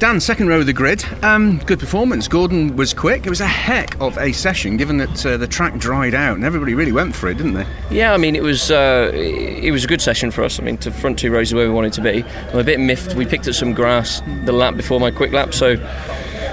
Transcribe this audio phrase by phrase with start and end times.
[0.00, 1.04] Dan, second row of the grid.
[1.22, 2.26] Um, good performance.
[2.26, 3.26] Gordon was quick.
[3.26, 6.44] It was a heck of a session, given that uh, the track dried out and
[6.44, 7.66] everybody really went for it, didn't they?
[7.90, 10.58] Yeah, I mean it was uh, it was a good session for us.
[10.58, 12.24] I mean, to front two rows is where we wanted to be.
[12.24, 13.14] I'm a bit miffed.
[13.14, 15.76] We picked up some grass the lap before my quick lap, so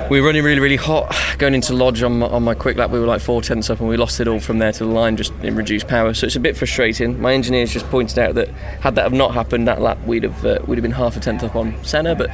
[0.09, 1.15] we were running really, really hot.
[1.37, 3.79] Going into Lodge on my, on my quick lap, we were like four tenths up,
[3.79, 6.13] and we lost it all from there to the line just in reduced power.
[6.13, 7.21] So it's a bit frustrating.
[7.21, 8.49] My engineers just pointed out that
[8.81, 11.21] had that have not happened, that lap we'd have uh, we'd have been half a
[11.21, 12.29] tenth up on Senna, but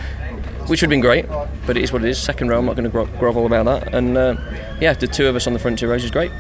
[0.68, 1.26] which would have been great.
[1.66, 2.18] But it is what it is.
[2.18, 3.94] Second row, I'm not going to gro- grovel about that.
[3.94, 4.36] And uh,
[4.80, 6.32] yeah, the two of us on the front two rows is great.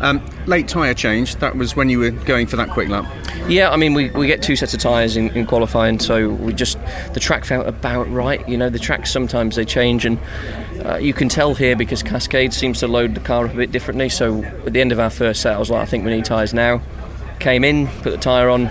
[0.00, 1.36] Um, late tyre change.
[1.36, 3.04] That was when you were going for that quick lap.
[3.48, 6.52] Yeah, I mean, we, we get two sets of tyres in, in qualifying, so we
[6.54, 6.78] just
[7.12, 8.46] the track felt about right.
[8.48, 10.18] You know, the tracks sometimes they change, and
[10.84, 13.72] uh, you can tell here because Cascade seems to load the car up a bit
[13.72, 14.08] differently.
[14.08, 16.24] So at the end of our first set, I was like, I think we need
[16.24, 16.80] tyres now.
[17.38, 18.70] Came in, put the tyre on.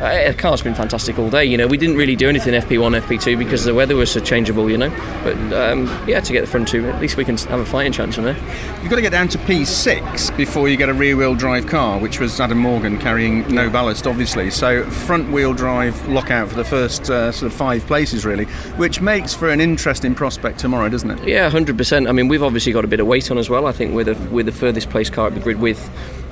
[0.00, 1.44] Uh, the car's been fantastic all day.
[1.44, 4.70] You know, we didn't really do anything FP1, FP2 because the weather was so changeable.
[4.70, 4.90] You know,
[5.22, 7.92] but um, yeah, to get the front two, at least we can have a fighting
[7.92, 8.36] chance from there.
[8.80, 12.18] You've got to get down to P6 before you get a rear-wheel drive car, which
[12.18, 14.50] was Adam Morgan carrying no ballast, obviously.
[14.50, 19.34] So front-wheel drive lockout for the first uh, sort of five places, really, which makes
[19.34, 21.28] for an interesting prospect tomorrow, doesn't it?
[21.28, 22.08] Yeah, hundred percent.
[22.08, 23.66] I mean, we've obviously got a bit of weight on as well.
[23.66, 25.90] I think we're the we're the furthest placed car at the grid with.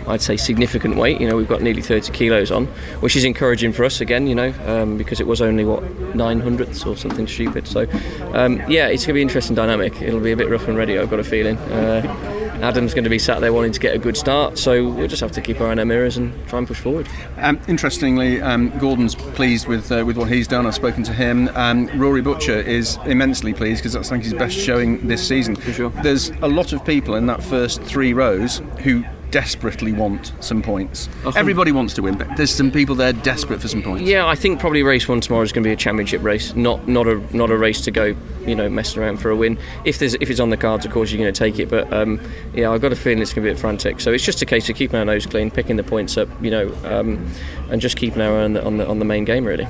[0.08, 1.20] I'd say significant weight.
[1.20, 2.66] You know, we've got nearly 30 kilos on,
[3.00, 4.26] which is encouraging for us again.
[4.26, 5.82] You know, um, because it was only what
[6.14, 7.66] nine hundredths or something stupid.
[7.66, 7.86] So,
[8.32, 10.00] um, yeah, it's going to be interesting dynamic.
[10.00, 10.98] It'll be a bit rough and ready.
[10.98, 11.56] I've got a feeling.
[11.58, 15.06] Uh, Adam's going to be sat there wanting to get a good start, so we'll
[15.06, 17.08] just have to keep our eye on our mirrors and try and push forward.
[17.36, 20.66] Um, interestingly, um, Gordon's pleased with uh, with what he's done.
[20.66, 21.48] I've spoken to him.
[21.54, 25.54] Um, Rory Butcher is immensely pleased because that's I think his best showing this season.
[25.54, 25.90] For sure.
[26.02, 31.08] There's a lot of people in that first three rows who desperately want some points.
[31.36, 34.02] Everybody wants to win, but there's some people there desperate for some points.
[34.02, 36.86] Yeah, I think probably race one tomorrow is going to be a championship race, not
[36.88, 39.58] not a not a race to go, you know, messing around for a win.
[39.84, 41.68] If there's if it's on the cards, of course you're going to take it.
[41.68, 42.20] But um,
[42.54, 44.00] yeah, I've got a feeling it's going to be a bit frantic.
[44.00, 46.50] So it's just a case of keeping our nose clean, picking the points up, you
[46.50, 47.30] know, um,
[47.70, 49.66] and just keeping our eye on the, on the on the main game really.